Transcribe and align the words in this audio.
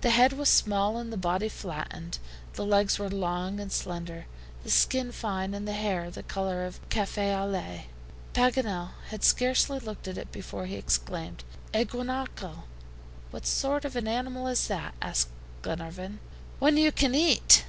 The 0.00 0.08
head 0.08 0.32
was 0.32 0.48
small 0.48 0.96
and 0.96 1.12
the 1.12 1.18
body 1.18 1.50
flattened, 1.50 2.18
the 2.54 2.64
legs 2.64 2.98
were 2.98 3.10
long 3.10 3.60
and 3.60 3.70
slender, 3.70 4.24
the 4.64 4.70
skin 4.70 5.12
fine, 5.12 5.52
and 5.52 5.68
the 5.68 5.74
hair 5.74 6.10
the 6.10 6.22
color 6.22 6.64
of 6.64 6.80
cafe 6.88 7.34
au 7.36 7.44
lait. 7.44 7.88
Paganel 8.32 8.92
had 9.08 9.22
scarcely 9.22 9.78
looked 9.78 10.08
at 10.08 10.16
it 10.16 10.32
before 10.32 10.64
he 10.64 10.76
exclaimed, 10.76 11.44
"A 11.74 11.84
guanaco!" 11.84 12.62
"What 13.30 13.44
sort 13.44 13.84
of 13.84 13.94
an 13.94 14.08
animal 14.08 14.46
is 14.46 14.68
that?" 14.68 14.94
asked 15.02 15.28
Glenarvan. 15.60 16.20
"One 16.58 16.78
you 16.78 16.90
can 16.90 17.14
eat." 17.14 17.66